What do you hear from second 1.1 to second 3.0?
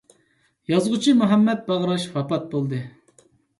مۇھەممەت باغراش ۋاپات بولدى.